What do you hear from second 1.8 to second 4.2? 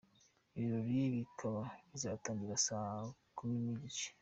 bizatangira saa kumi n’Igice.